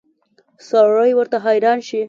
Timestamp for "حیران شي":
1.45-1.99